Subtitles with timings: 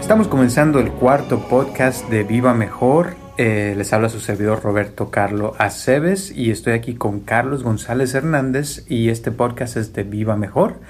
[0.00, 3.14] Estamos comenzando el cuarto podcast de Viva Mejor.
[3.38, 8.84] Eh, les habla su servidor Roberto Carlo Aceves y estoy aquí con Carlos González Hernández
[8.88, 10.80] y este podcast es de Viva Mejor.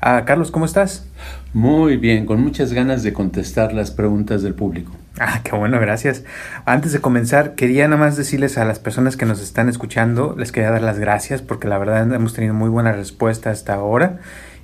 [0.00, 1.06] Ah, Carlos, ¿cómo estás?
[1.54, 4.90] Muy bien, con muchas ganas de contestar las preguntas del público.
[5.20, 6.24] Ah, qué bueno, gracias.
[6.64, 10.50] Antes de comenzar, quería nada más decirles a las personas que nos están escuchando, les
[10.50, 14.18] quería dar las gracias porque la verdad hemos tenido muy buena respuesta hasta ahora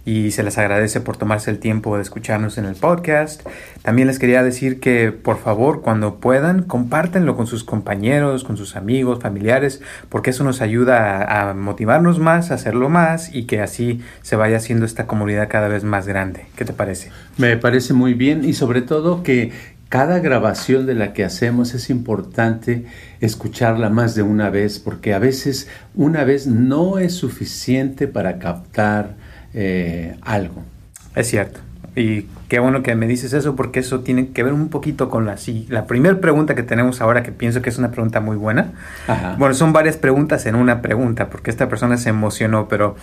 [0.04, 3.46] y se les agradece por tomarse el tiempo de escucharnos en el podcast.
[3.82, 8.76] También les quería decir que por favor cuando puedan compártenlo con sus compañeros, con sus
[8.76, 13.60] amigos, familiares, porque eso nos ayuda a, a, motivarnos más, a hacerlo más y que
[13.60, 16.46] así se vaya haciendo esta comunidad cada vez más grande.
[16.56, 17.10] ¿Qué te parece?
[17.36, 19.52] Me parece muy bien y sobre todo que
[19.90, 22.86] cada grabación de la que hacemos es importante
[23.20, 29.16] escucharla más de una vez porque a veces una vez no es suficiente para captar
[29.54, 30.62] eh, algo.
[31.14, 31.60] Es cierto.
[31.96, 35.26] Y qué bueno que me dices eso porque eso tiene que ver un poquito con
[35.26, 35.66] la sí.
[35.68, 38.72] La primera pregunta que tenemos ahora que pienso que es una pregunta muy buena.
[39.08, 39.34] Ajá.
[39.38, 42.94] Bueno, son varias preguntas en una pregunta porque esta persona se emocionó, pero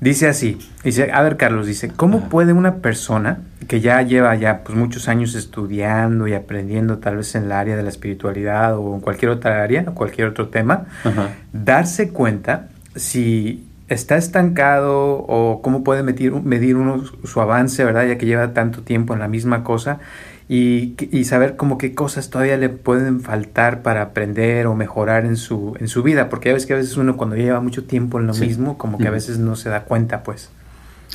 [0.00, 2.28] dice así, dice, a ver Carlos, dice, ¿cómo Ajá.
[2.28, 7.34] puede una persona que ya lleva ya pues muchos años estudiando y aprendiendo tal vez
[7.34, 10.86] en el área de la espiritualidad o en cualquier otra área, o cualquier otro tema,
[11.02, 11.30] Ajá.
[11.52, 18.06] darse cuenta si está estancado o cómo puede medir, medir uno su avance, ¿verdad?
[18.06, 20.00] Ya que lleva tanto tiempo en la misma cosa
[20.48, 25.36] y, y, saber como qué cosas todavía le pueden faltar para aprender o mejorar en
[25.36, 28.20] su, en su vida, porque ya ves que a veces uno cuando lleva mucho tiempo
[28.20, 28.46] en lo sí.
[28.46, 30.50] mismo, como que a veces no se da cuenta, pues.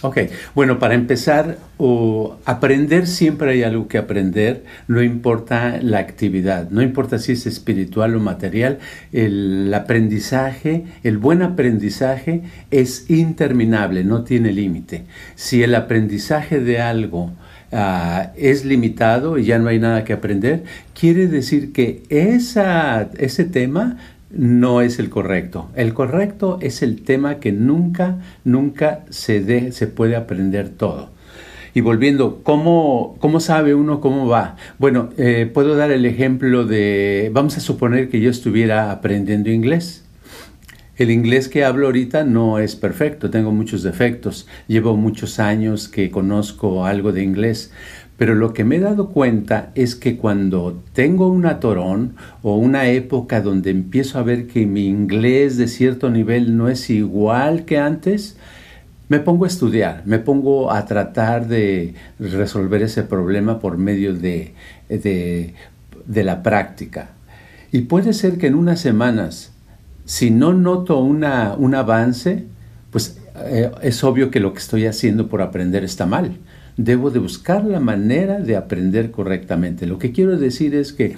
[0.03, 0.17] Ok,
[0.55, 6.81] bueno, para empezar, uh, aprender siempre hay algo que aprender, no importa la actividad, no
[6.81, 8.79] importa si es espiritual o material,
[9.13, 12.41] el aprendizaje, el buen aprendizaje
[12.71, 15.03] es interminable, no tiene límite.
[15.35, 17.33] Si el aprendizaje de algo
[17.71, 20.63] uh, es limitado y ya no hay nada que aprender,
[20.99, 23.97] quiere decir que esa, ese tema
[24.33, 25.69] no es el correcto.
[25.75, 31.09] El correcto es el tema que nunca, nunca se, se puede aprender todo.
[31.73, 34.57] Y volviendo, ¿cómo, ¿cómo, sabe uno cómo va?
[34.77, 40.03] Bueno, eh, puedo dar el ejemplo de, vamos a suponer que yo estuviera aprendiendo inglés.
[40.97, 46.11] El inglés que hablo ahorita no es perfecto, tengo muchos defectos, llevo muchos años que
[46.11, 47.71] conozco algo de inglés,
[48.17, 52.87] pero lo que me he dado cuenta es que cuando tengo un atorón o una
[52.87, 57.79] época donde empiezo a ver que mi inglés de cierto nivel no es igual que
[57.79, 58.37] antes,
[59.09, 64.53] me pongo a estudiar, me pongo a tratar de resolver ese problema por medio de,
[64.87, 67.09] de, la práctica.
[67.71, 69.51] Y puede ser que en unas semanas,
[70.05, 72.45] si no noto una, un avance,
[72.91, 73.17] pues
[73.47, 76.37] eh, es obvio que lo que estoy haciendo por aprender está mal
[76.83, 79.85] debo de buscar la manera de aprender correctamente.
[79.85, 81.15] Lo que quiero decir es que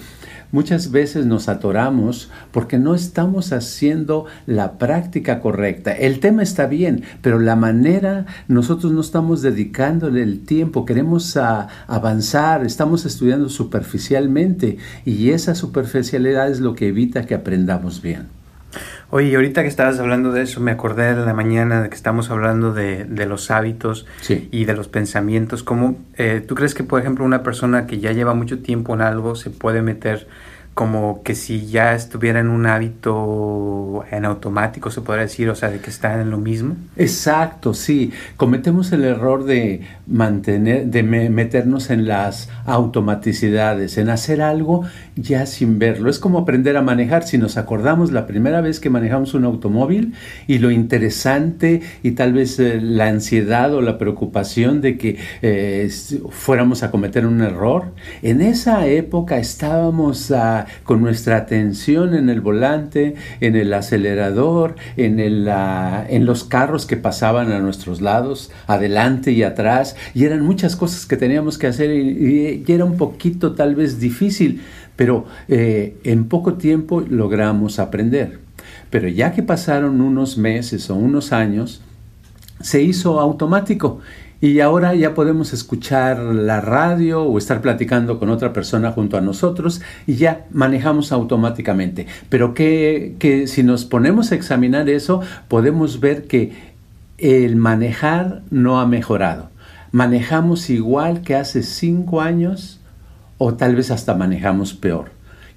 [0.51, 5.91] muchas veces nos atoramos porque no estamos haciendo la práctica correcta.
[5.91, 11.67] El tema está bien, pero la manera, nosotros no estamos dedicándole el tiempo, queremos a,
[11.87, 18.42] avanzar, estamos estudiando superficialmente y esa superficialidad es lo que evita que aprendamos bien.
[19.15, 22.31] Oye, ahorita que estabas hablando de eso, me acordé de la mañana de que estamos
[22.31, 24.49] hablando de, de los hábitos sí.
[24.51, 25.61] y de los pensamientos.
[25.61, 29.01] ¿Cómo, eh, ¿Tú crees que, por ejemplo, una persona que ya lleva mucho tiempo en
[29.01, 30.27] algo se puede meter
[30.73, 35.69] como que si ya estuviera en un hábito en automático, se podría decir, o sea,
[35.69, 36.75] de que está en lo mismo?
[36.97, 38.11] Exacto, sí.
[38.37, 44.83] Cometemos el error de mantener, de meternos en las automaticidades, en hacer algo
[45.15, 46.09] ya sin verlo.
[46.09, 47.23] Es como aprender a manejar.
[47.23, 50.13] Si nos acordamos la primera vez que manejamos un automóvil
[50.47, 55.89] y lo interesante y tal vez eh, la ansiedad o la preocupación de que eh,
[56.29, 57.93] fuéramos a cometer un error,
[58.23, 65.19] en esa época estábamos a con nuestra atención en el volante, en el acelerador, en,
[65.19, 70.41] el, uh, en los carros que pasaban a nuestros lados, adelante y atrás, y eran
[70.41, 74.61] muchas cosas que teníamos que hacer y era un poquito tal vez difícil
[74.95, 78.39] pero eh, en poco tiempo logramos aprender.
[78.89, 81.81] Pero ya que pasaron unos meses o unos años,
[82.61, 83.99] se hizo automático
[84.43, 89.21] y ahora ya podemos escuchar la radio o estar platicando con otra persona junto a
[89.21, 92.07] nosotros y ya manejamos automáticamente.
[92.27, 96.51] Pero que, que si nos ponemos a examinar eso, podemos ver que
[97.17, 99.49] el manejar no ha mejorado.
[99.93, 102.81] Manejamos igual que hace cinco años
[103.37, 105.11] o tal vez hasta manejamos peor.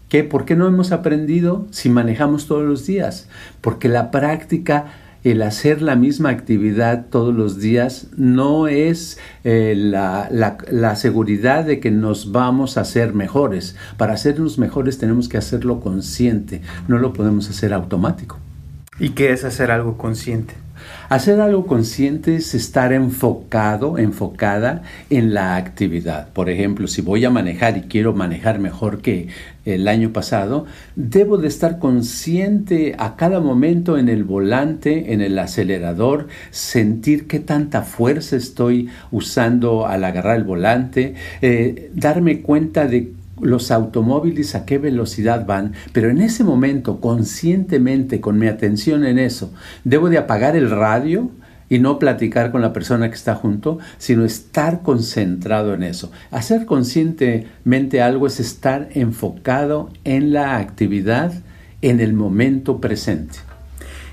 [0.08, 0.22] ¿Qué?
[0.22, 3.28] ¿Por qué no hemos aprendido si manejamos todos los días?
[3.60, 4.84] Porque la práctica
[5.26, 11.80] el hacer la misma actividad todos los días no es eh, la, la, seguridad de
[11.80, 13.74] que nos vamos a hacer mejores.
[13.96, 18.38] Para hacernos mejores tenemos que hacerlo consciente, no lo podemos hacer automático.
[19.00, 20.54] ¿Y qué es hacer algo consciente?
[21.08, 26.28] Hacer algo consciente es estar enfocado, enfocada en la actividad.
[26.32, 29.28] Por ejemplo, si voy a manejar y quiero manejar mejor que
[29.64, 35.38] el año pasado, debo de estar consciente a cada momento en el volante, en el
[35.38, 43.12] acelerador, sentir qué tanta fuerza estoy usando al agarrar el volante, eh, darme cuenta de
[43.40, 49.18] los automóviles a qué velocidad van, pero en ese momento, conscientemente, con mi atención en
[49.18, 49.52] eso,
[49.84, 51.30] debo de apagar el radio
[51.68, 56.12] y no platicar con la persona que está junto, sino estar concentrado en eso.
[56.30, 61.32] Hacer conscientemente algo es estar enfocado en la actividad
[61.82, 63.38] en el momento presente.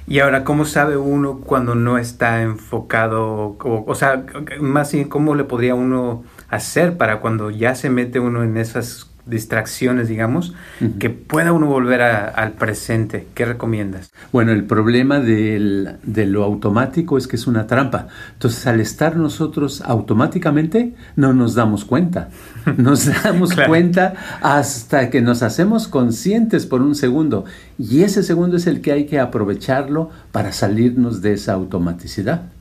[0.06, 3.56] Y ahora, ¿cómo sabe uno cuando no está enfocado?
[3.60, 4.26] O, sea,
[4.60, 9.13] más bien, ¿cómo le podría uno hacer para cuando ya se mete uno en esas
[9.26, 10.54] distracciones, digamos,
[11.00, 13.28] que pueda uno volver al presente.
[13.34, 14.12] ¿Qué recomiendas?
[14.32, 18.08] Bueno, el problema de lo automático es que es una trampa.
[18.34, 22.30] Entonces, al estar nosotros automáticamente, no nos damos cuenta.
[22.78, 27.44] Nos damos cuenta hasta que nos hacemos conscientes por un segundo.
[27.78, 32.53] Y ese segundo es el que hay que aprovecharlo para salirnos de esa automaticidad.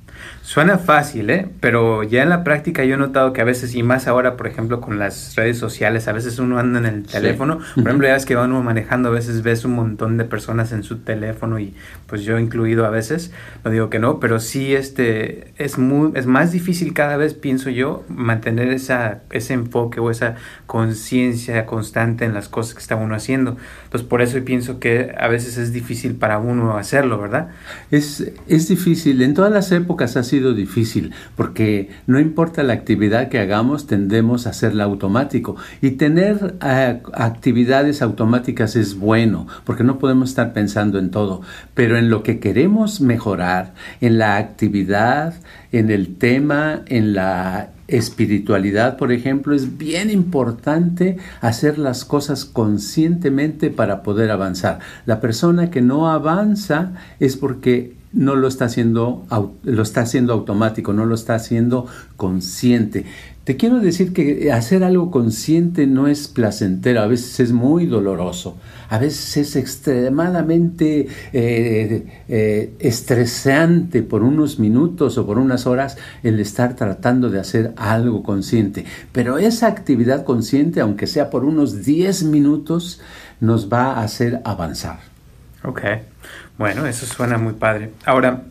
[0.42, 1.48] Suena fácil, ¿eh?
[1.60, 4.46] Pero ya en la práctica yo he notado que a veces, y más ahora, por
[4.46, 7.60] ejemplo, con las redes sociales, a veces uno anda en el teléfono.
[7.74, 10.72] Por ejemplo, ya ves que va uno manejando, a veces ves un montón de personas
[10.72, 11.74] en su teléfono y
[12.06, 13.32] pues yo incluido a veces,
[13.64, 17.70] no digo que no, pero sí este, es, muy, es más difícil cada vez, pienso
[17.70, 20.34] yo, mantener esa, ese enfoque o esa
[20.66, 23.56] conciencia constante en las cosas que está uno haciendo.
[23.84, 27.48] Entonces, por eso pienso que a veces es difícil para uno hacerlo, ¿verdad?
[27.90, 29.22] Es, es difícil.
[29.22, 34.46] En todas las épocas ha sido difícil, porque no importa la actividad que hagamos, tendemos
[34.46, 35.56] a hacerla automático.
[35.80, 41.42] Y tener eh, actividades automáticas es bueno, porque no podemos estar pensando en todo.
[41.74, 45.34] Pero en lo que queremos mejorar, en la actividad,
[45.72, 53.70] en el tema, en la espiritualidad, por ejemplo, es bien importante hacer las cosas conscientemente
[53.70, 54.78] para poder avanzar.
[55.06, 59.24] La persona que no avanza es porque no lo está haciendo,
[59.62, 61.86] lo está haciendo automático, no lo está haciendo
[62.16, 63.06] consciente.
[63.44, 68.56] Te quiero decir que hacer algo consciente no es placentero, a veces es muy doloroso,
[68.88, 76.38] a veces es extremadamente eh, eh, estresante por unos minutos o por unas horas el
[76.38, 78.84] estar tratando de hacer algo consciente.
[79.10, 83.00] Pero esa actividad consciente, aunque sea por unos 10 minutos,
[83.40, 85.00] nos va a hacer avanzar.
[85.64, 85.80] Ok,
[86.58, 87.90] bueno, eso suena muy padre.
[88.04, 88.42] Ahora,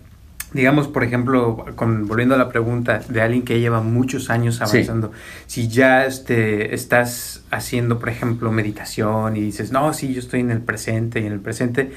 [0.53, 5.11] digamos, por ejemplo, con, volviendo a la pregunta de alguien que lleva muchos años avanzando,
[5.47, 10.51] si ya este, estás haciendo, por ejemplo, meditación y dices, no, sí, yo estoy en
[10.51, 11.91] el presente y en el presente,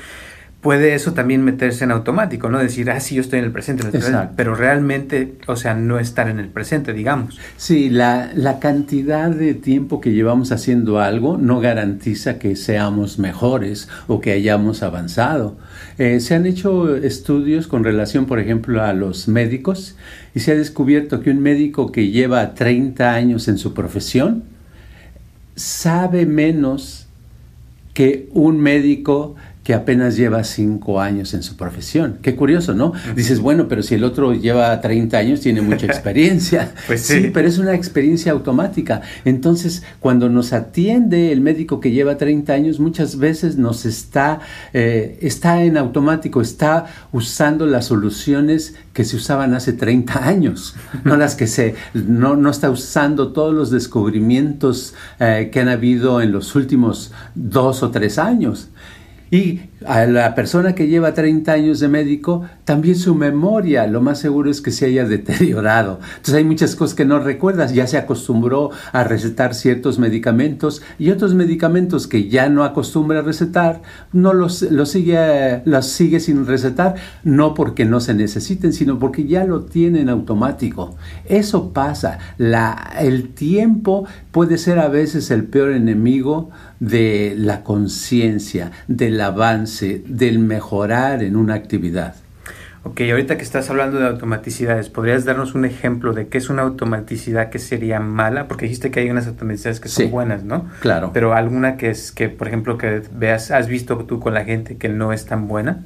[0.65, 2.59] puede eso también meterse en automático, ¿no?
[2.59, 3.87] Decir, ah, sí, yo estoy en el presente,
[4.35, 7.39] pero realmente, o sea, no estar en el presente, digamos.
[7.59, 13.91] Sí, la, la, cantidad de tiempo que llevamos haciendo algo no garantiza que seamos mejores
[14.07, 15.59] o que hayamos avanzado.
[15.99, 19.97] Eh, se han hecho estudios con relación, por ejemplo, a los médicos
[20.35, 24.45] y se ha descubierto que un médico que lleva 30 años en su profesión
[25.57, 27.07] sabe menos
[27.93, 32.19] que un médico que apenas lleva cinco años en su profesión.
[32.21, 32.93] Qué curioso, ¿no?
[33.17, 36.75] Dices, bueno, pero si el otro lleva 30 años, tiene mucha experiencia.
[36.87, 37.31] pues sí.
[37.33, 39.01] pero es una experiencia automática.
[39.25, 44.41] Entonces, cuando nos atiende el médico que lleva 30 años, muchas veces nos está,
[44.75, 51.17] eh, está en automático, está usando las soluciones que se usaban hace 30 años, no
[51.25, 56.33] las que se, no, no está usando todos los descubrimientos eh, que han habido en
[56.33, 58.69] los últimos dos o tres años.
[59.35, 64.19] Y a la persona que lleva 30 años de médico, también su memoria, lo más
[64.19, 66.01] seguro es que se haya deteriorado.
[66.17, 71.11] Entonces hay muchas cosas que no recuerdas, ya se acostumbró a recetar ciertos medicamentos y
[71.11, 76.47] otros medicamentos que ya no acostumbra a recetar, no los, los, sigue, los sigue sin
[76.47, 80.97] recetar, no porque no se necesiten, sino porque ya lo tienen automático.
[81.27, 86.51] Eso pasa, la, el tiempo puede ser a veces el peor enemigo
[86.81, 92.15] de la conciencia, del avance, del mejorar en una actividad.
[92.87, 96.63] Ok, ahorita que estás hablando de automaticidades, ¿podrías darnos un ejemplo de qué es una
[96.63, 98.47] automaticidad que sería mala?
[98.47, 100.69] Porque dijiste que hay unas automaticidades que son buenas, ¿no?
[100.81, 101.11] Claro.
[101.15, 104.77] Pero alguna que es que, por ejemplo, que veas, has visto tú con la gente
[104.77, 105.83] que no es tan buena.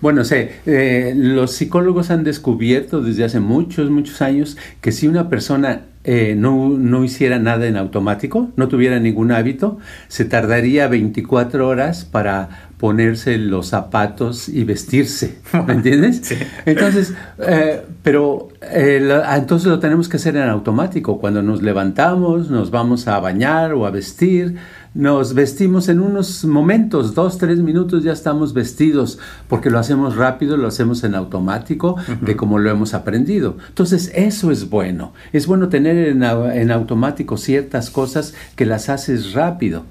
[0.00, 5.28] Bueno, sé, eh, los psicólogos han descubierto desde hace muchos, muchos años que si una
[5.28, 11.66] persona eh, no, no, hiciera nada en automático, no tuviera ningún hábito, se tardaría 24
[11.66, 16.32] horas para ponerse los zapatos y vestirse, ¿me entiendes?
[16.64, 17.12] Entonces,
[17.44, 21.18] eh, pero eh, entonces lo tenemos que hacer en automático.
[21.18, 24.54] Cuando nos levantamos, nos vamos a bañar o a vestir,
[24.96, 30.56] nos vestimos en unos momentos, dos, tres minutos ya estamos vestidos, porque lo hacemos rápido,
[30.56, 33.56] lo hacemos en automático, de como lo hemos aprendido.
[33.68, 35.12] Entonces, eso es bueno.
[35.32, 39.84] Es bueno tener en, en automático ciertas cosas que las haces rápido.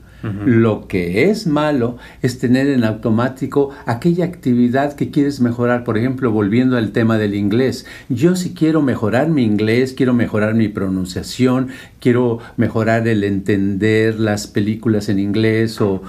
[0.45, 5.83] Lo que es malo es tener en automático aquella actividad que quieres mejorar.
[5.83, 7.85] Por ejemplo, volviendo al tema del inglés.
[8.09, 11.67] Yo si quiero mejorar mi inglés, quiero mejorar mi pronunciación,
[12.05, 16.03] quiero mejorar el entender las películas en inglés o,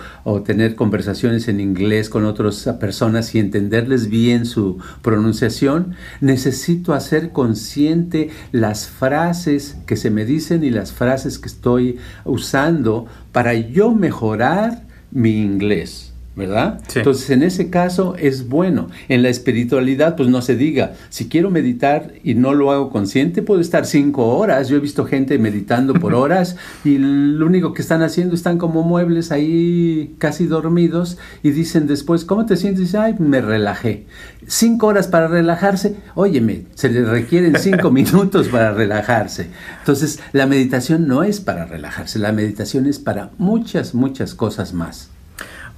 [0.44, 8.28] tener conversaciones en inglés con otras personas y entenderles bien su pronunciación, necesito hacer consciente
[8.52, 14.82] las frases que se me dicen y las frases que estoy usando para yo mejorar
[15.10, 16.05] mi inglés.
[16.36, 16.80] ¿Verdad?
[16.94, 18.88] Entonces, en ese caso es bueno.
[19.08, 23.40] En la espiritualidad, pues no se diga, si quiero meditar y no lo hago consciente,
[23.42, 24.68] puedo estar cinco horas.
[24.68, 28.82] Yo he visto gente meditando por horas y lo único que están haciendo están como
[28.82, 32.94] muebles ahí casi dormidos y dicen después, ¿cómo te sientes?
[32.94, 34.06] ay, me relajé.
[34.46, 39.48] Cinco horas para relajarse, óyeme, se le requieren cinco minutos para relajarse.
[39.78, 45.15] Entonces, la meditación no es para relajarse, la meditación es para muchas, muchas cosas más.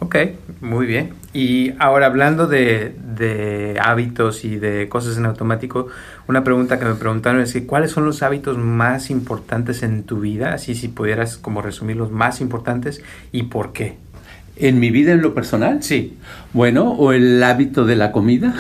[0.01, 0.17] Ok,
[0.61, 1.11] muy bien.
[1.33, 5.89] Y ahora hablando de, de, hábitos y de cosas en automático,
[6.29, 10.21] una pregunta que me preguntaron es que ¿cuáles son los hábitos más importantes en tu
[10.21, 10.55] vida?
[10.55, 13.03] Así si pudieras como resumir los más importantes
[13.33, 13.97] y por qué.
[14.57, 15.83] ¿En mi vida en lo personal?
[15.83, 16.17] Sí.
[16.53, 18.55] Bueno, o el hábito de la comida.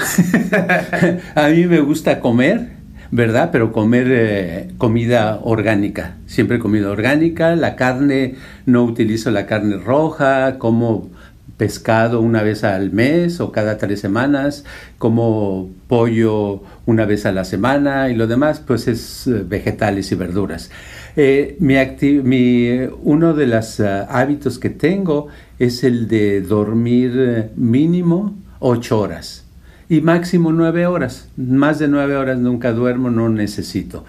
[1.34, 2.68] A mí me gusta comer,
[3.10, 3.50] ¿verdad?
[3.50, 6.16] Pero comer eh, comida orgánica.
[6.26, 7.56] Siempre comida orgánica.
[7.56, 11.10] La carne, no utilizo la carne roja, como
[11.58, 14.64] pescado una vez al mes o cada tres semanas,
[14.96, 20.14] como pollo una vez a la semana y lo demás pues es eh, vegetales y
[20.14, 20.70] verduras.
[21.16, 25.26] Eh, mi uno de los eh, hábitos que tengo
[25.58, 29.44] es el de dormir mínimo ocho horas
[29.88, 31.28] y máximo nueve horas.
[31.36, 34.04] Más de nueve horas nunca duermo, no necesito.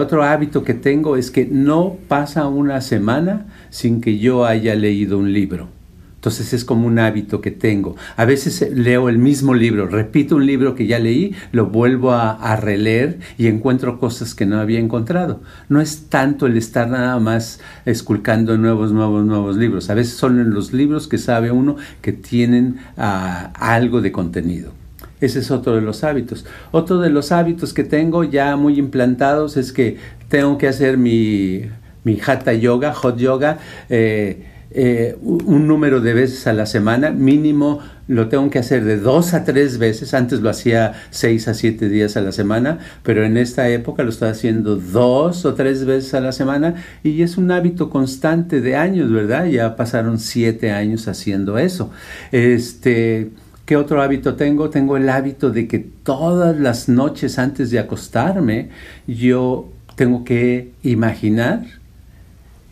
[0.00, 5.18] otro hábito que tengo es que no pasa una semana sin que yo haya leído
[5.18, 5.77] un libro.
[6.18, 7.94] Entonces es como un hábito que tengo.
[8.16, 12.12] A veces eh, leo el mismo libro, repito un libro que ya leí, lo vuelvo
[12.12, 15.40] a, releer y encuentro cosas que no había encontrado.
[15.68, 19.90] No es tanto el estar nada más esculcando nuevos, nuevos, nuevos libros.
[19.90, 24.72] A veces son los libros que sabe uno que tienen ah, algo de contenido.
[25.20, 26.44] Ese es otro de los hábitos.
[26.72, 29.98] Otro de los hábitos que tengo ya muy implantados es que
[30.28, 31.62] tengo que hacer mi,
[32.02, 33.58] mi hatha yoga, hot yoga.
[33.88, 38.98] Eh, eh, un número de veces a la semana, mínimo lo tengo que hacer de
[38.98, 43.24] dos a tres veces, antes lo hacía seis a siete días a la semana, pero
[43.24, 47.36] en esta época lo estoy haciendo dos o tres veces a la semana y es
[47.36, 49.46] un hábito constante de años, ¿verdad?
[49.46, 51.90] Ya pasaron siete años haciendo eso.
[52.32, 53.30] Este,
[53.64, 54.70] ¿Qué otro hábito tengo?
[54.70, 58.70] Tengo el hábito de que todas las noches antes de acostarme
[59.06, 61.77] yo tengo que imaginar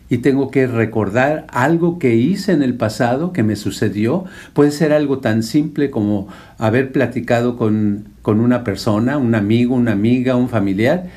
[0.09, 4.25] y tengo que recordar algo que hice en el pasado que me sucedió.
[4.53, 9.91] Puede ser algo tan simple como haber platicado con, con una persona, un amigo, una
[9.91, 11.07] amiga, un familiar.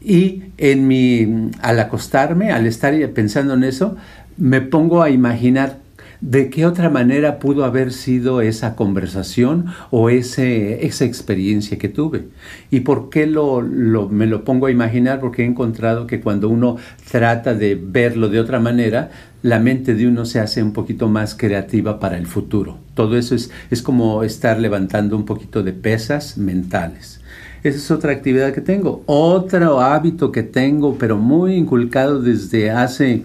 [0.00, 3.96] Y en mi, al acostarme, al estar pensando en eso,
[4.36, 5.78] me pongo a imaginar
[6.20, 12.28] ¿De qué otra manera pudo haber sido esa conversación o ese, esa experiencia que tuve?
[12.70, 15.20] ¿Y por qué lo, me lo pongo a imaginar?
[15.20, 16.76] Porque he encontrado que cuando uno
[17.10, 19.10] trata de verlo de otra manera,
[19.42, 22.78] la mente de uno se hace un poquito más creativa para el futuro.
[22.94, 27.20] Todo eso es, es como estar levantando un poquito de pesas mentales.
[27.62, 29.02] Esa es otra actividad que tengo.
[29.06, 33.24] Otro hábito que tengo, pero muy inculcado desde hace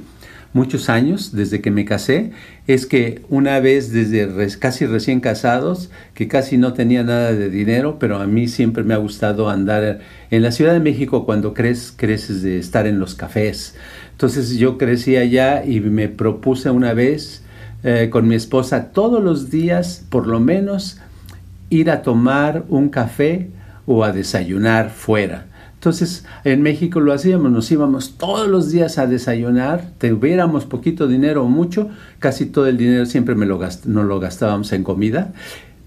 [0.53, 2.31] muchos años, desde que me casé,
[2.67, 4.27] es que una vez desde
[4.59, 8.93] casi recién casados, que casi no tenía nada de dinero, pero a mí siempre me
[8.93, 13.15] ha gustado andar en la Ciudad de México cuando crees, creces de estar en los
[13.15, 13.75] cafés.
[14.11, 17.43] Entonces yo crecí allá y me propuse una vez
[17.83, 20.99] eh, con mi esposa todos los días, por lo menos,
[21.69, 23.49] ir a tomar un café
[23.85, 25.47] o a desayunar fuera.
[25.81, 31.43] Entonces, en México lo hacíamos, nos íbamos todos los días a desayunar, tuviéramos poquito dinero
[31.43, 35.33] o mucho, casi todo el dinero siempre me lo no lo gastábamos en comida,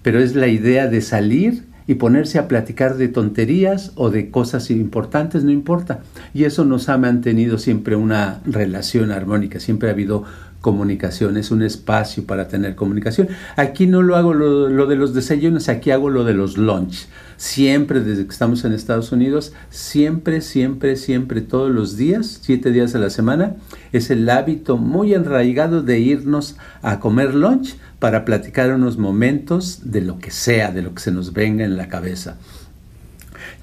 [0.01, 4.69] pero es la idea de salir y ponerse a platicar de tonterías o de cosas
[4.69, 6.01] importantes, no importa.
[6.33, 10.25] Y eso nos ha mantenido siempre una relación armónica, siempre ha habido
[10.59, 13.29] comunicación, es un espacio para tener comunicación.
[13.55, 17.07] Aquí no lo hago lo, lo de los desayunos, aquí hago lo de los lunch
[17.37, 22.95] siempre desde que estamos en Estados Unidos, siempre, siempre, siempre, todos los días, siete días
[22.95, 23.55] a la semana,
[23.91, 30.01] es el hábito muy enraigado de irnos a comer lunch para platicar unos momentos de
[30.01, 32.37] lo que sea, de lo que se nos venga en la cabeza.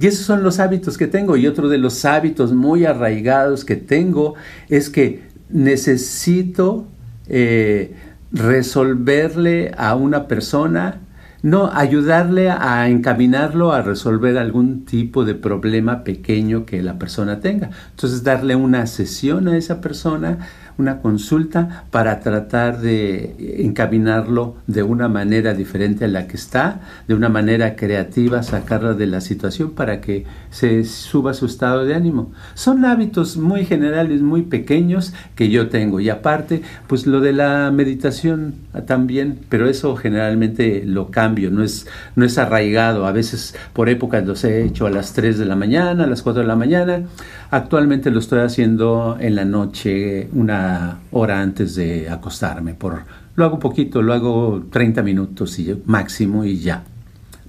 [0.01, 1.37] Y esos son los hábitos que tengo.
[1.37, 4.35] Y otro de los hábitos muy arraigados que tengo
[4.69, 6.87] es que necesito
[7.29, 7.95] eh,
[8.33, 11.01] resolverle a una persona
[11.43, 17.71] no, ayudarle a encaminarlo a resolver algún tipo de problema pequeño que la persona tenga.
[17.91, 20.39] Entonces, darle una sesión a esa persona
[20.79, 27.15] una consulta para tratar de encaminarlo de una manera diferente a la que está, de
[27.15, 32.33] una manera creativa, sacarla de la situación para que se suba su estado de ánimo.
[32.55, 36.01] Son hábitos muy generales, muy pequeños que yo tengo.
[36.01, 38.55] Y aparte, pues lo de la meditación
[38.87, 41.87] también, pero eso generalmente lo cambio, no es,
[42.17, 43.07] no es arraigado.
[43.07, 46.23] A veces por épocas los he hecho a las 3 de la mañana, a las
[46.23, 47.03] 4 de la mañana.
[47.51, 50.62] Actualmente lo estoy haciendo en la noche, una
[51.11, 52.75] hora antes de acostarme.
[52.75, 53.03] Por,
[53.37, 56.85] lo hago poquito, lo hago 30 minutos y máximo y ya.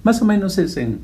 [0.02, 1.00] Más o menos es en,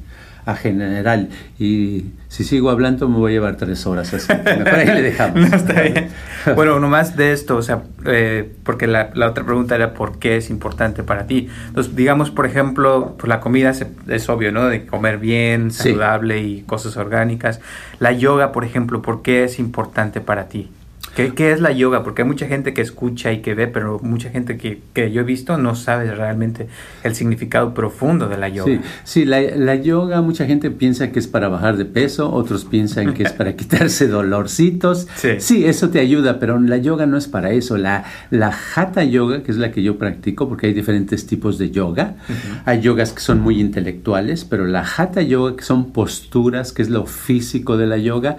[0.46, 1.28] a general.
[1.58, 5.52] Y si sigo hablando me voy a llevar tres horas, así ahí le dejamos.
[5.52, 6.08] está bien.
[6.54, 10.38] Bueno, nomás de esto, o sea, eh, porque la, la, otra pregunta era por qué
[10.38, 11.50] es importante para ti.
[11.66, 13.74] Entonces, digamos, por ejemplo, pues la comida
[14.08, 14.64] es obvio, ¿no?
[14.64, 17.60] De comer bien, saludable y cosas orgánicas.
[17.98, 20.70] La yoga, por ejemplo, ¿por qué es importante para ti?
[21.14, 22.02] ¿Qué, es la yoga?
[22.02, 25.22] Porque hay mucha gente que escucha y que ve, pero mucha gente que, que yo
[25.22, 26.68] he visto no sabe realmente
[27.02, 28.72] el significado profundo de la yoga.
[28.72, 32.64] Sí, sí la, la, yoga mucha gente piensa que es para bajar de peso, otros
[32.64, 35.08] piensan que es para quitarse dolorcitos.
[35.16, 35.64] Sí.
[35.64, 37.76] eso te ayuda, pero la yoga no es para eso.
[37.76, 41.70] La, la hatha yoga, que es la que yo practico, porque hay diferentes tipos de
[41.70, 42.16] yoga.
[42.64, 46.90] Hay yogas que son muy intelectuales, pero la hatha yoga, que son posturas, que es
[46.90, 48.36] lo físico de la yoga,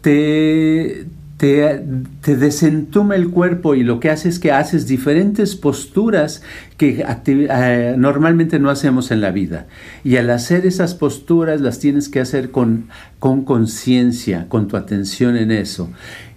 [0.00, 1.06] te,
[1.38, 1.80] te,
[2.26, 6.42] desentuma el cuerpo y lo que hace es que haces diferentes posturas
[6.76, 9.66] que eh, normalmente no hacemos en la vida.
[10.02, 12.88] Y al hacer esas posturas las tienes que hacer con
[13.20, 15.88] conciencia, con, tu atención en eso.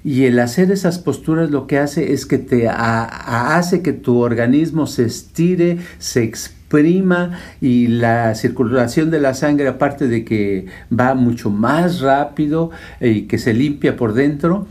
[0.03, 4.85] Y el hacer esas posturas lo que hace es que te hace que tu organismo
[4.85, 11.49] se estire, se exprima y la circulación de la sangre, aparte de que va mucho
[11.49, 14.67] más rápido y que se limpia por dentro,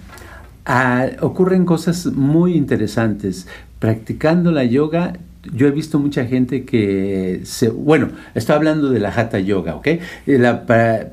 [0.72, 3.48] Ah, ocurren cosas muy interesantes.
[3.80, 5.14] Practicando la yoga,
[5.52, 9.88] yo he visto mucha gente que se, bueno, estoy hablando de la hatha yoga, ¿ok?
[10.26, 10.64] La,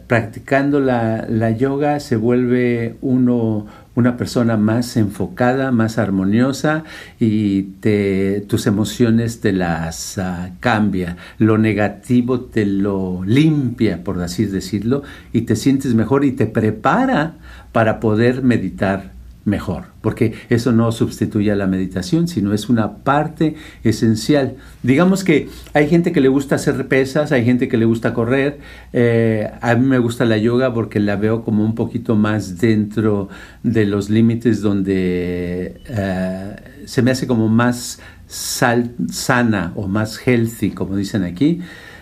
[0.05, 3.65] practicando la, la, yoga se vuelve uno
[3.95, 6.83] una persona más enfocada, más armoniosa
[7.19, 11.17] y te, tus emociones te las uh, cambia.
[11.39, 15.01] Lo negativo te lo limpia, por así decirlo,
[15.33, 17.37] y te sientes mejor y te prepara
[17.71, 19.16] para poder meditar
[19.47, 24.57] mejor, porque eso no sustituye a la meditación, sino es una parte esencial.
[24.83, 28.59] Digamos que hay gente que le gusta hacer pesas, hay gente que le gusta correr,
[28.91, 33.29] eh, a mí me gusta la yoga porque la veo como un poquito más dentro
[33.63, 36.55] de los límites donde eh,
[36.85, 41.61] se me hace como más sana o más healthy, como dicen aquí,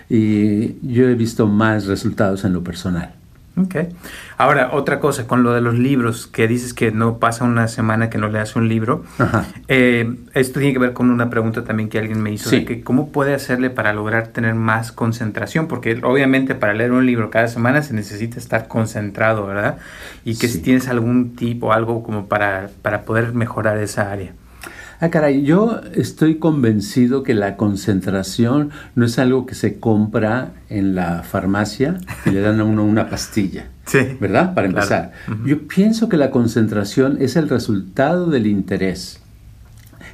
[0.10, 3.13] y yo he visto más resultados en lo personal.
[3.58, 3.76] Ok.
[4.38, 8.10] Ahora, otra cosa, con lo de los libros, que dices que no pasa una semana
[8.10, 9.04] que no leas un libro.
[9.68, 12.82] Eh, esto tiene que ver con una pregunta también que alguien me hizo, de que
[12.82, 17.48] cómo puede hacerle para lograr tener más concentración, porque obviamente para leer un libro cada
[17.48, 19.78] semana se necesita estar concentrado, ¿verdad?
[20.24, 24.34] Y que si tienes algún tipo, algo como para, para poder mejorar esa área.
[24.99, 30.95] Ah, caray, yo estoy convencido que la concentración no es algo que se compra en
[30.95, 33.69] la farmacia y le dan a uno una pastilla.
[33.86, 33.99] Sí.
[34.19, 34.55] ¿Verdad?
[34.55, 35.12] Para empezar.
[35.45, 39.19] Yo pienso que la concentración es el resultado del interés.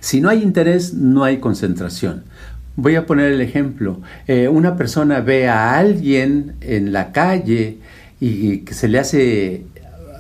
[0.02, 2.26] Si no hay interés, no hay concentración.
[2.76, 4.02] Voy a poner el ejemplo.
[4.28, 7.78] Eh, una persona ve a alguien en la calle
[8.20, 9.66] y que se le hace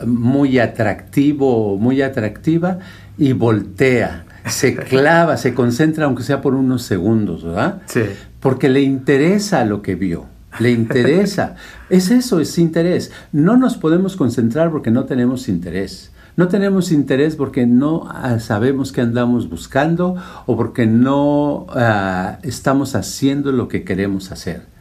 [0.05, 2.79] muy atractivo o muy atractiva
[3.17, 7.81] y voltea se clava, se concentra, aunque sea por unos segundos, ¿verdad?
[7.85, 8.01] Sí.
[8.39, 10.25] Porque le interesa lo que vio,
[10.59, 11.55] le interesa.
[11.89, 13.11] es eso, es interés.
[13.31, 16.11] No nos podemos concentrar porque no tenemos interés.
[16.37, 22.95] No tenemos interés porque no ah, sabemos qué andamos buscando o porque no ah, estamos
[22.95, 24.71] haciendo lo que queremos hacer.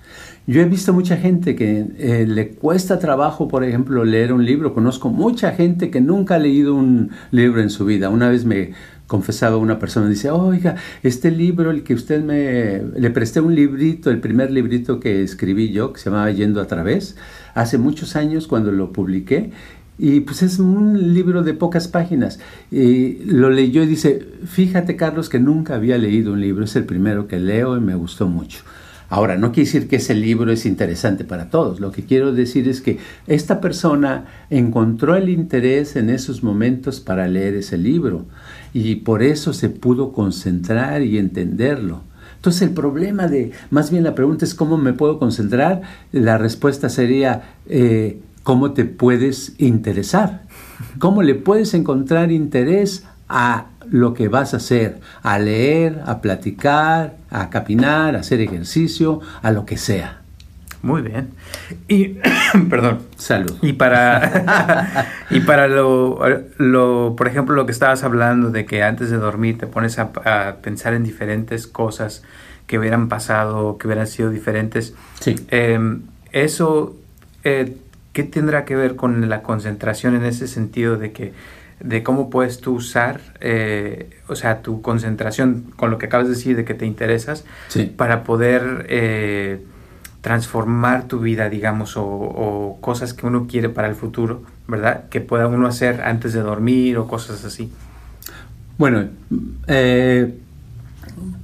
[0.46, 4.74] Yo he visto mucha gente que eh, le cuesta trabajo, por ejemplo, leer un libro.
[4.74, 8.08] Conozco mucha gente que nunca ha leído un libro en su vida.
[8.08, 8.72] Una vez me,
[9.10, 14.08] confesaba una persona, dice, oiga, este libro, el que usted me, le presté un librito,
[14.08, 17.16] el primer librito que escribí yo, que se llamaba Yendo a través,
[17.54, 19.50] hace muchos años cuando lo publiqué,
[19.98, 22.38] y pues es un libro de pocas páginas.
[22.70, 26.84] Y lo leyó y dice, fíjate Carlos que nunca había leído un libro, es el
[26.84, 28.60] primero que leo y me gustó mucho.
[29.10, 31.80] Ahora, no quiere decir que ese libro es interesante para todos.
[31.80, 37.26] Lo que quiero decir es que esta persona encontró el interés en esos momentos para
[37.26, 38.26] leer ese libro
[38.72, 42.02] y por eso se pudo concentrar y entenderlo.
[42.36, 46.88] Entonces el problema de, más bien la pregunta es cómo me puedo concentrar, la respuesta
[46.88, 50.44] sería eh, cómo te puedes interesar,
[51.00, 57.14] cómo le puedes encontrar interés a lo que vas a hacer, a leer, a platicar,
[57.30, 60.20] a capinar, a hacer ejercicio, a lo que sea.
[60.82, 61.30] Muy bien.
[61.88, 62.18] Y,
[62.70, 63.00] perdón.
[63.16, 63.56] Salud.
[63.62, 66.20] Y para, y para lo,
[66.56, 70.12] lo, por ejemplo, lo que estabas hablando de que antes de dormir te pones a,
[70.62, 72.22] pensar en diferentes cosas
[72.66, 74.94] que hubieran pasado, que hubieran sido diferentes.
[75.20, 75.36] Sí.
[75.48, 76.96] Em, eso,
[77.44, 77.76] eh,
[78.12, 81.32] ¿qué tendrá que ver con la concentración en ese sentido de que
[81.80, 86.34] de cómo puedes tú usar, eh, o sea, tu concentración con lo que acabas de
[86.34, 87.44] decir de que te interesas,
[87.96, 89.64] para poder eh,
[90.20, 95.08] transformar tu vida, digamos, o, cosas que uno quiere para el futuro, ¿verdad?
[95.08, 97.72] Que pueda uno hacer antes de dormir o cosas así.
[98.76, 99.08] Bueno,
[99.66, 100.38] eh,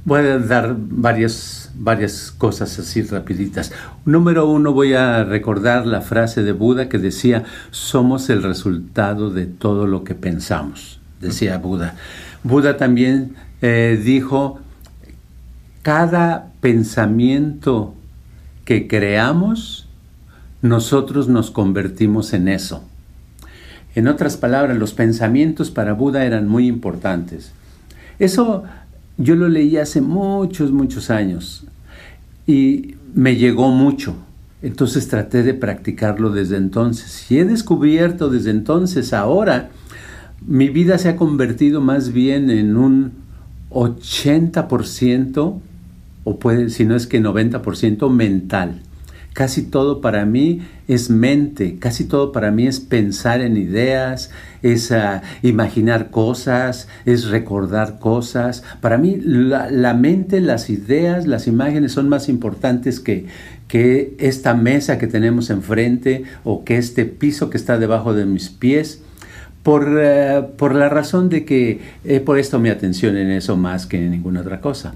[0.05, 3.73] voy a dar varias, varias cosas así rapiditas.
[4.05, 9.47] Número uno, voy a recordar la frase de Buda que decía, somos el resultado de
[9.47, 11.97] todo lo que pensamos, decía Buda.
[12.43, 14.61] Buda también eh, dijo,
[15.83, 17.95] cada pensamiento
[18.65, 19.89] que creamos,
[20.63, 22.85] nosotros nos convertimos en eso.
[23.95, 27.53] En otras palabras, los pensamientos para Buda eran muy importantes.
[28.19, 28.65] Eso
[29.19, 31.65] yo lo leí hace muchos, muchos años
[32.47, 34.15] y me llegó mucho.
[34.63, 37.31] Entonces traté de practicarlo desde entonces.
[37.31, 39.71] Y he descubierto desde entonces, ahora,
[40.47, 43.13] mi vida se ha convertido más bien en un
[43.71, 45.61] 80%
[46.25, 48.83] o puede, si no es que 90% mental.
[49.37, 54.31] Casi todo para mí es mente, casi todo para mí es pensar en ideas,
[54.63, 58.65] es ah, imaginar cosas, es recordar cosas.
[58.81, 63.27] Para mí la, mente, las ideas, las imágenes son más importantes que,
[63.69, 68.49] que esta mesa que tenemos enfrente o que este piso que está debajo de mis
[68.49, 69.03] pies.
[69.63, 73.99] Por, eh, por la razón de que he puesto mi atención en eso más que
[73.99, 74.95] en ninguna otra cosa.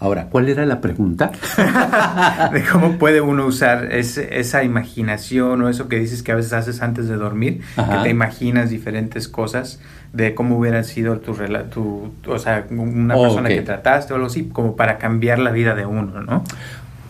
[0.00, 1.30] Ahora, ¿cuál era la pregunta?
[2.52, 6.80] de cómo puede uno usar esa imaginación o eso que dices que a veces haces
[6.80, 9.78] antes de dormir, que te imaginas diferentes cosas
[10.14, 11.34] de cómo hubiera sido tu,
[12.22, 15.74] tu o sea, una persona que trataste o algo así, como para cambiar la vida
[15.74, 16.44] de uno, ¿no?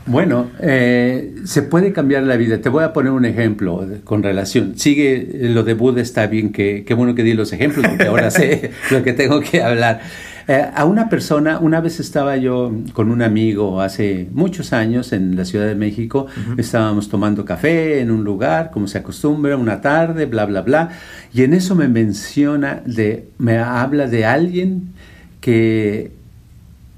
[0.06, 2.60] Bueno, eh, se puede cambiar la vida.
[2.60, 4.76] Te voy a poner un ejemplo con relación.
[4.76, 8.30] Sigue lo de Buda, está bien, que, qué bueno que di los ejemplos, porque ahora
[8.30, 10.00] sé lo que tengo que hablar.
[10.48, 15.36] Eh, a una persona, una vez estaba yo con un amigo hace muchos años en
[15.36, 16.26] la Ciudad de México,
[16.56, 20.90] estábamos tomando café en un lugar, como se acostumbra, una tarde, bla, bla, bla,
[21.32, 24.92] y en eso me menciona, de, me habla de alguien
[25.40, 26.12] que,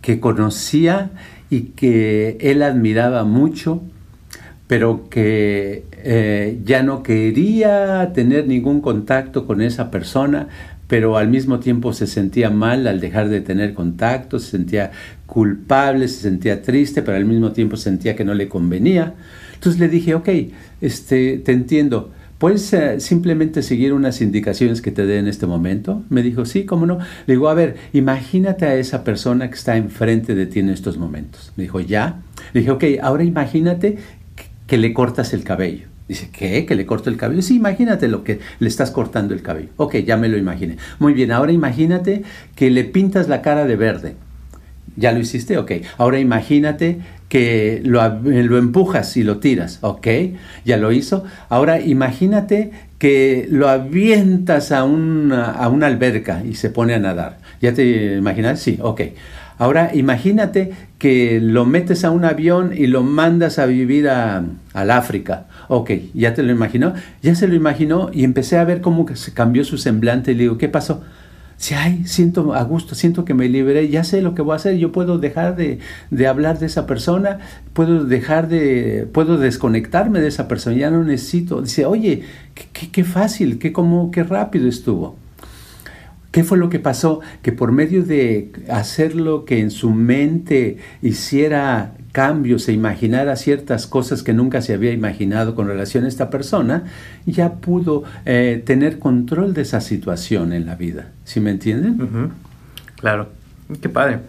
[0.00, 1.10] que conocía
[1.50, 3.82] y que él admiraba mucho,
[4.66, 10.48] pero que eh, ya no quería tener ningún contacto con esa persona,
[10.92, 14.90] pero al mismo tiempo se sentía mal al dejar de tener contacto, se sentía
[15.24, 19.14] culpable, se sentía triste, pero al mismo tiempo sentía que no le convenía.
[19.54, 20.28] Entonces le dije, ok,
[20.82, 26.02] este, te entiendo, ¿puedes eh, simplemente seguir unas indicaciones que te dé en este momento?
[26.10, 26.98] Me dijo, sí, ¿cómo no?
[27.26, 30.98] Le digo, a ver, imagínate a esa persona que está enfrente de ti en estos
[30.98, 31.54] momentos.
[31.56, 32.20] Me dijo, ya.
[32.52, 33.96] Le dije, ok, ahora imagínate
[34.66, 35.91] que le cortas el cabello.
[36.12, 36.66] Dice, ¿qué?
[36.66, 37.40] ¿Que le corto el cabello?
[37.40, 39.70] Sí, imagínate lo que le estás cortando el cabello.
[39.78, 40.76] Ok, ya me lo imaginé.
[40.98, 42.22] Muy bien, ahora imagínate
[42.54, 44.16] que le pintas la cara de verde.
[44.94, 45.56] ¿Ya lo hiciste?
[45.56, 45.72] Ok.
[45.96, 46.98] Ahora imagínate
[47.30, 49.78] que lo, lo, empujas y lo tiras.
[49.80, 50.06] Ok,
[50.66, 51.24] ya lo hizo.
[51.48, 57.38] Ahora imagínate que lo avientas a una, a una alberca y se pone a nadar.
[57.62, 58.60] ¿Ya te imaginas?
[58.60, 59.00] Sí, ok.
[59.56, 64.44] Ahora imagínate que lo metes a un avión y lo mandas a vivir a,
[64.74, 65.46] al África.
[65.74, 66.92] Ok, ya te lo imaginó.
[67.22, 70.42] Ya se lo imaginó y empecé a ver cómo se cambió su semblante y le
[70.42, 71.00] digo, ¿qué pasó?
[71.56, 74.56] Si, ay, siento a gusto, siento que me liberé, ya sé lo que voy a
[74.56, 75.78] hacer, yo puedo dejar de,
[76.10, 77.38] de, hablar de esa persona,
[77.72, 81.62] puedo dejar de, puedo desconectarme de esa persona, ya no necesito.
[81.62, 82.24] Dice, oye,
[82.92, 85.16] qué, fácil, qué, cómo, qué rápido estuvo.
[86.32, 87.20] ¿Qué fue lo que pasó?
[87.40, 93.86] Que por medio de hacer lo que en su mente hiciera cambios e imaginara ciertas
[93.86, 96.84] cosas que nunca se había imaginado con relación a esta persona,
[97.26, 101.08] ya pudo eh, tener control de esa situación en la vida.
[101.24, 102.32] ¿Sí me entienden?
[102.96, 103.28] Claro.
[103.80, 104.20] Qué padre.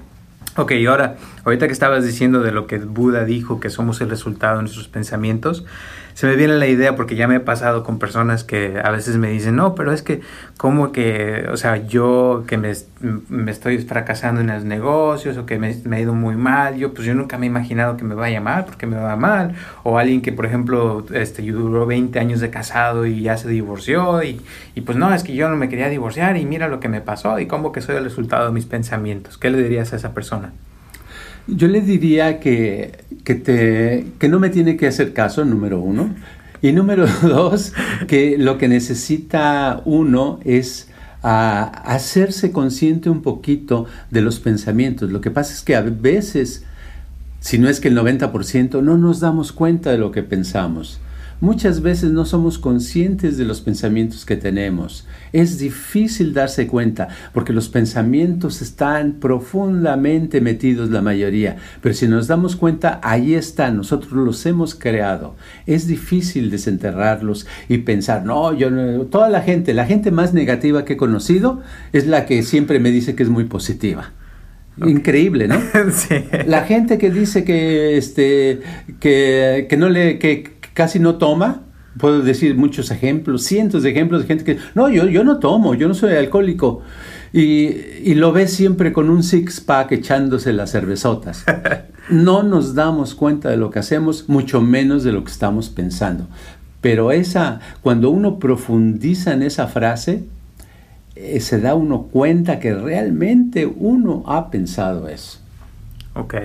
[0.56, 1.16] Ok, y ahora,
[1.46, 4.88] ahorita que estabas diciendo de lo que Buda dijo, que somos el resultado de nuestros
[4.88, 5.66] pensamientos,
[6.14, 9.18] se me viene la idea porque ya me he pasado con personas que a veces
[9.18, 10.22] me dicen, no, pero es que
[10.58, 12.74] como que, o sea, yo que me,
[13.30, 16.94] me estoy fracasando en los negocios o que me, me, ha ido muy mal, yo
[16.94, 19.56] pues yo nunca me he imaginado que me vaya mal porque me va mal.
[19.84, 24.24] O alguien que, por ejemplo, este, duró 20 años de casado y ya se divorció
[24.24, 24.42] y,
[24.76, 27.02] y pues no, es que yo no me quería divorciar y mira lo que me
[27.02, 29.38] pasó y como que soy el resultado de mis pensamientos.
[29.38, 30.54] ¿Qué le dirías a esa persona?
[31.48, 36.14] Yo le diría que, que, te, que no me tiene que hacer caso, número uno.
[36.62, 37.74] Y número dos,
[38.08, 40.88] que lo que necesita uno es
[41.22, 45.12] a ah, hacerse consciente un poquito de los pensamientos.
[45.12, 46.66] Lo que pasa es que a veces,
[47.40, 51.00] si no es que el 90%, no nos damos cuenta de lo que pensamos.
[51.42, 55.08] Muchas veces no somos conscientes de los pensamientos que tenemos.
[55.34, 62.28] Es difícil darse cuenta porque los pensamientos están profundamente metidos la mayoría, pero si nos
[62.28, 65.36] damos cuenta, ahí están, nosotros los hemos creado.
[65.66, 70.86] Es difícil desenterrarlos y pensar, no, yo no, toda la gente, la gente más negativa
[70.86, 74.12] que he conocido es la que siempre me dice que es muy positiva.
[74.78, 75.62] Increíble, ¿no?
[75.92, 76.16] sí.
[76.48, 78.62] La gente que dice que, este,
[79.00, 81.62] que, que no le, que, casi no toma.
[81.98, 85.76] Puedo decir muchos ejemplos, cientos de ejemplos de gente que, no, yo, yo no tomo,
[85.76, 86.82] yo no soy alcohólico.
[87.32, 87.68] Y,
[88.04, 91.46] y lo ves siempre con un six-pack echándose las cervezotas.
[92.10, 96.28] No nos damos cuenta de lo que hacemos, mucho menos de lo que estamos pensando.
[96.82, 100.26] Pero esa, cuando uno profundiza en esa frase,
[101.16, 105.40] eh, se da uno cuenta que realmente uno ha pensado eso.
[106.14, 106.36] Ok.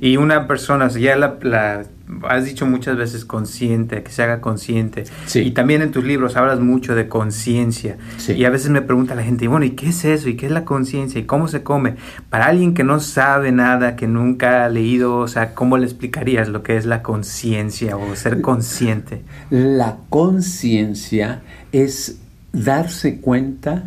[0.00, 1.84] Y una persona, ya la,
[2.28, 5.04] has dicho muchas veces consciente, que se haga consciente.
[5.34, 7.98] Y también en tus libros hablas mucho de conciencia.
[8.28, 10.28] Y a veces me pregunta la gente, bueno, ¿y qué es eso?
[10.28, 11.20] ¿Y qué es la conciencia?
[11.20, 11.96] ¿Y cómo se come?
[12.30, 16.48] Para alguien que no sabe nada, que nunca ha leído, o sea, ¿cómo le explicarías
[16.48, 19.22] lo que es la conciencia o ser consciente?
[19.50, 21.42] La conciencia
[21.72, 22.18] es
[22.52, 23.84] darse cuenta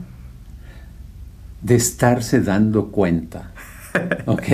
[1.61, 3.51] de estarse dando cuenta.
[4.25, 4.47] ¿Ok?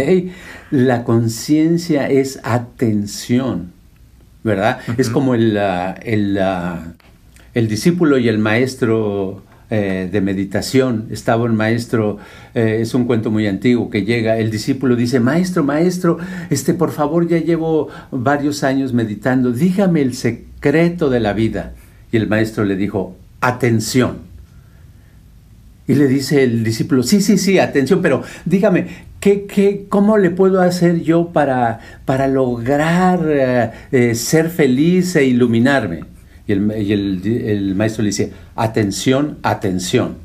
[0.71, 3.71] La conciencia es atención,
[4.43, 4.79] ¿verdad?
[4.97, 6.39] Es como el, el,
[7.53, 11.07] el, discípulo y el maestro eh, de meditación.
[11.11, 12.19] Estaba un maestro,
[12.55, 16.17] eh, es un cuento muy antiguo que llega, el discípulo dice, maestro, maestro,
[16.49, 21.73] este, por favor, ya llevo varios años meditando, dígame el secreto de la vida.
[22.11, 24.19] Y el maestro le dijo, atención.
[25.87, 28.87] Y le dice el discípulo, sí, sí, sí, atención, pero dígame,
[29.27, 35.25] ¿qué, qué, ¿cómo le puedo hacer yo para, para lograr eh, eh, ser feliz e
[35.25, 36.05] iluminarme?
[36.47, 40.15] Y, el, maestro le dice, atención, atención.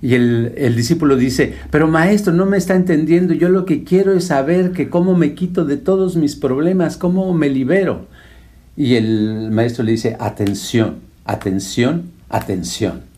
[0.00, 4.12] Y el, el, discípulo dice, pero maestro, no me está entendiendo, yo lo que quiero
[4.12, 8.06] es saber que cómo me quito de todos mis problemas, cómo me libero.
[8.76, 13.11] Y el maestro le dice, atención, atención, atención.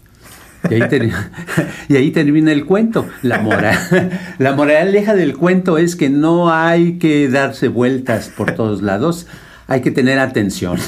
[1.89, 3.07] Y ahí, termina el cuento.
[3.23, 3.79] La, moral,
[4.39, 9.27] la moraleja del cuento es que no hay que darse vueltas por todos lados.
[9.67, 10.79] hay que tener atención.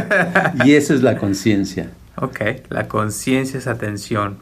[0.64, 1.88] y eso es la conciencia.
[2.16, 4.36] Ok, la conciencia es atención.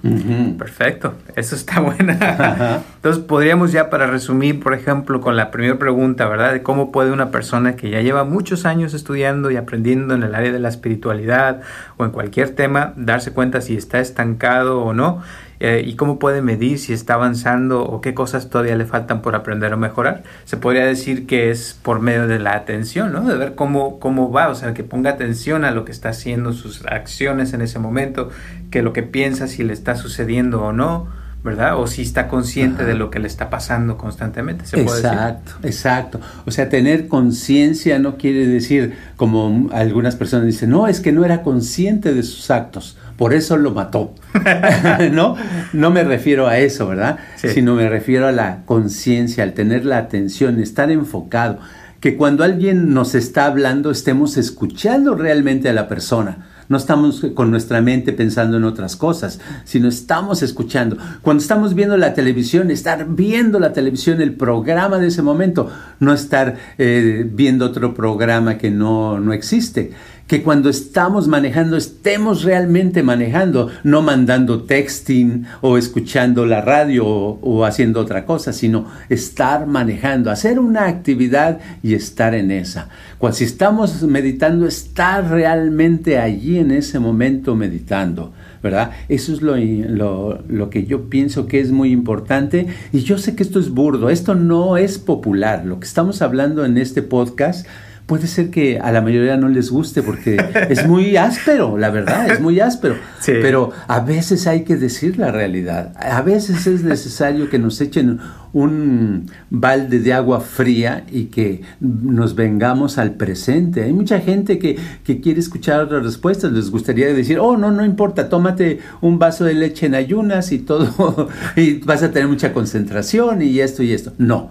[0.59, 2.83] Perfecto, eso está buena.
[2.97, 6.53] Entonces podríamos ya para resumir, por ejemplo, con la primera pregunta, ¿verdad?
[6.53, 10.35] De cómo puede una persona que ya lleva muchos años estudiando y aprendiendo en el
[10.35, 11.61] área de la espiritualidad
[11.97, 15.23] o en cualquier tema, darse cuenta si está estancado o no
[15.63, 19.35] eh, y cómo puede medir si está avanzando o qué cosas todavía le faltan por
[19.35, 20.23] aprender o mejorar.
[20.47, 23.29] Se podría decir que es por medio de la atención, ¿no?
[23.29, 26.55] De ver cómo, cómo va, o sea, que ponga atención a lo que está haciendo,
[26.55, 28.31] sus acciones en ese momento,
[28.71, 31.21] que lo que piensa si le está sucediendo o no.
[31.43, 31.81] ¿verdad?
[31.81, 34.67] O si está consciente de lo que le está pasando constantemente.
[34.67, 36.21] ¿se puede exacto, exacto.
[36.45, 41.25] O sea, tener conciencia no quiere decir, como algunas personas dicen, no, es que no
[41.25, 44.15] era consciente de sus actos por eso lo mató.
[45.13, 45.37] ¿No?
[45.75, 47.19] No me refiero a eso, ¿verdad?
[47.37, 51.59] Sino me refiero a la conciencia, al tener la atención, estar enfocado.
[52.01, 56.47] Que cuando alguien nos está hablando estemos escuchando realmente a la persona.
[56.71, 60.97] No estamos con nuestra mente pensando en otras cosas, sino estamos escuchando.
[61.21, 66.15] Cuando estamos viendo la televisión, estar viendo la televisión, el programa de ese momento, no
[66.15, 69.91] estar eh, viendo otro programa que no, no existe
[70.31, 77.65] que cuando estamos manejando estemos realmente manejando, no mandando texting o escuchando la radio o,
[77.65, 82.91] haciendo otra cosa, sino estar manejando, hacer una actividad y estar en esa.
[83.19, 88.33] Cuando si estamos meditando, estar realmente allí en ese momento meditando.
[88.63, 88.93] ¿verdad?
[89.09, 93.35] Eso es lo, lo, lo, que yo pienso que es muy importante y yo sé
[93.35, 97.67] que esto es burdo, esto no es popular, lo que estamos hablando en este podcast
[98.11, 100.37] puede ser que a la mayoría no les guste porque
[100.69, 102.97] es muy áspero, la verdad, es muy áspero.
[103.25, 105.93] Pero a veces hay que decir la realidad.
[105.97, 108.19] A veces es necesario que nos echen
[108.53, 113.85] un balde de agua fría y que nos vengamos al presente.
[113.85, 116.51] Hay mucha gente que, que quiere escuchar otras respuestas.
[116.51, 120.59] Les gustaría decir, oh, no, no importa, tómate un vaso de leche en ayunas y
[120.59, 124.13] todo, y vas a tener mucha concentración y esto y esto.
[124.19, 124.51] No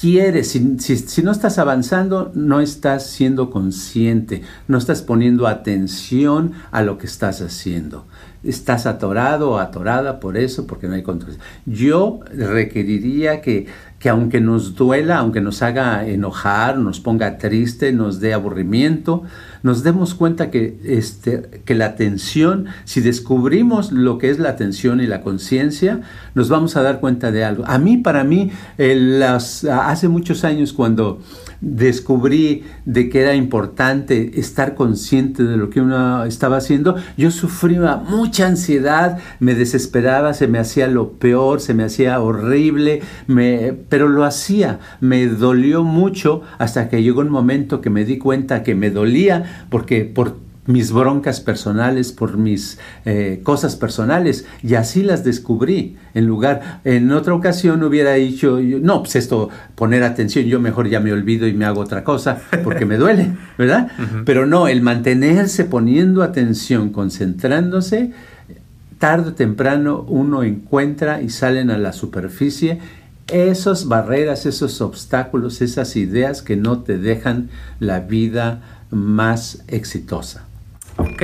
[0.00, 6.98] quieres, si, no estás avanzando, no estás siendo consciente, no estás poniendo atención a lo
[6.98, 8.06] que estás haciendo.
[8.44, 11.36] Estás atorado o atorada por eso, porque no hay control.
[11.66, 13.66] Yo requeriría que
[13.98, 19.24] que aunque nos duela, aunque nos haga enojar, nos ponga triste, nos dé aburrimiento,
[19.62, 25.00] nos demos cuenta que, este, que la atención, si descubrimos lo que es la atención
[25.00, 26.02] y la conciencia,
[26.34, 27.64] nos vamos a dar cuenta de algo.
[27.66, 31.20] A mí, para mí, las, hace muchos años cuando
[31.60, 37.96] descubrí de que era importante estar consciente de lo que uno estaba haciendo, yo sufría
[37.96, 44.08] mucha ansiedad, me desesperaba, se me hacía lo peor, se me hacía horrible, me, pero
[44.08, 48.74] lo hacía, me dolió mucho hasta que llegó un momento que me di cuenta que
[48.74, 55.24] me dolía porque por mis broncas personales, por mis eh, cosas personales, y así las
[55.24, 55.96] descubrí.
[56.12, 61.00] En lugar, en otra ocasión hubiera dicho, no, pues esto, poner atención, yo mejor ya
[61.00, 63.90] me olvido y me hago otra cosa, porque me duele, ¿verdad?
[64.26, 68.12] Pero no, el mantenerse poniendo atención, concentrándose,
[68.98, 72.78] tarde o temprano uno encuentra y salen a la superficie
[73.28, 77.48] esas barreras, esos obstáculos, esas ideas que no te dejan
[77.80, 80.47] la vida más exitosa.
[80.98, 81.22] Ok.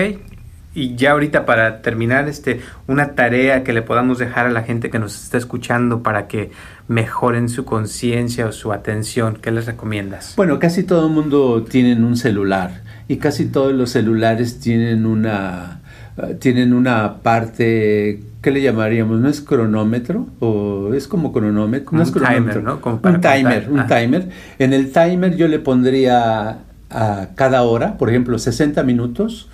[0.76, 4.90] Y ya ahorita para terminar, este, una tarea que le podamos dejar a la gente
[4.90, 6.50] que nos está escuchando para que
[6.88, 10.34] mejoren su conciencia o su atención, ¿qué les recomiendas?
[10.36, 15.80] Bueno, casi todo el mundo tiene un celular y casi todos los celulares tienen una,
[16.16, 19.20] eh, tienen una parte ¿qué le llamaríamos?
[19.20, 20.26] ¿No es cronómetro?
[20.38, 21.96] ¿O es como cronómetro?
[21.96, 22.60] No es cronómetro.
[22.60, 23.00] Timer, ¿no?
[23.02, 24.28] un timer, un timer.
[24.58, 26.58] En el timer yo le pondría
[26.90, 29.48] a cada hora, por ejemplo, 60 minutos,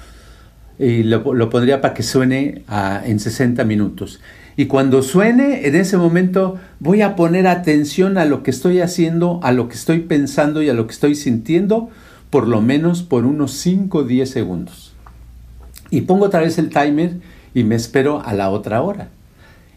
[0.80, 2.62] y lo, pondría para que suene
[3.04, 4.20] en 60 minutos.
[4.56, 9.40] Y cuando suene, en ese momento voy a poner atención a lo que estoy haciendo,
[9.42, 11.90] a lo que estoy pensando y a lo que estoy sintiendo,
[12.30, 14.94] por lo menos por unos 5 o 10 segundos.
[15.90, 17.16] Y pongo otra vez el timer
[17.52, 19.10] y me espero a la otra hora.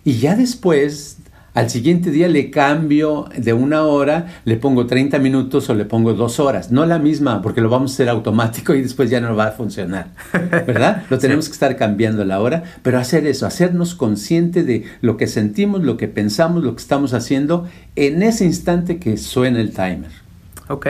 [0.05, 1.17] Y ya después
[1.53, 6.13] al siguiente día le cambio de una hora, le pongo 30 minutos o le pongo
[6.13, 6.71] dos horas.
[6.71, 9.51] No la misma, porque lo vamos a hacer automático y después ya no va a
[9.51, 10.07] funcionar.
[10.33, 11.03] ¿Verdad?
[11.09, 15.27] Lo tenemos que estar cambiando la hora, pero hacer eso, hacernos consciente de lo que
[15.27, 20.22] sentimos, lo que pensamos, lo que estamos haciendo en ese instante que suena el timer.
[20.69, 20.87] Ok.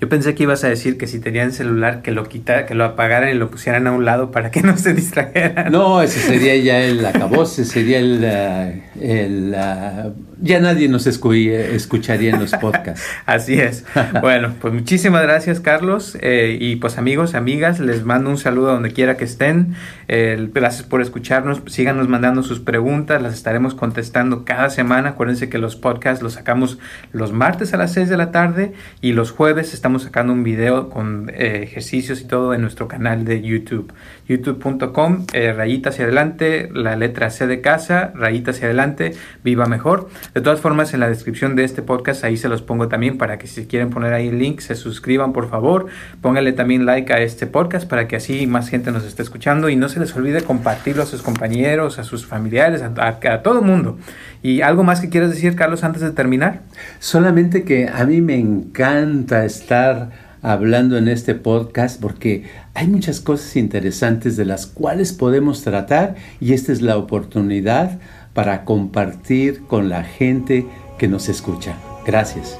[0.00, 2.84] Yo pensé que ibas a decir que si tenían celular que lo quitara, que lo
[2.84, 5.72] apagaran y lo pusieran a un lado para que no se distrajeran.
[5.72, 10.12] No, ese sería ya el acabose, sería el, eh, el, eh,
[10.42, 13.02] ya nadie nos escucharía en los podcasts.
[13.26, 13.84] Así es.
[14.20, 18.92] Bueno, pues muchísimas gracias Carlos eh, y pues amigos, amigas, les mando un saludo donde
[18.92, 19.76] quiera que estén.
[20.08, 25.10] Gracias por escucharnos, síganos mandando sus preguntas, las estaremos contestando cada semana.
[25.10, 26.78] Acuérdense que los podcasts los sacamos
[27.12, 30.88] los martes a las 6 de la tarde y los jueves estamos sacando un video
[30.90, 33.92] con eh, ejercicios y todo en nuestro canal de YouTube.
[34.28, 40.08] youtube.com, eh, rayita hacia adelante, la letra C de casa, rayita hacia adelante, viva mejor.
[40.34, 43.38] De todas formas, en la descripción de este podcast ahí se los pongo también para
[43.38, 45.86] que si quieren poner ahí el link, se suscriban por favor.
[46.20, 49.76] Pónganle también like a este podcast para que así más gente nos esté escuchando y
[49.76, 53.64] no se les olvide compartirlo a sus compañeros, a sus familiares, a, a todo el
[53.64, 53.98] mundo.
[54.42, 56.60] ¿Y algo más que quieras decir, Carlos, antes de terminar?
[56.98, 60.10] Solamente que a mí me encanta estar
[60.42, 62.44] hablando en este podcast porque
[62.74, 67.98] hay muchas cosas interesantes de las cuales podemos tratar y esta es la oportunidad
[68.32, 70.66] para compartir con la gente
[70.98, 71.76] que nos escucha.
[72.06, 72.58] Gracias.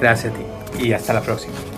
[0.00, 1.75] Gracias a ti y hasta la próxima.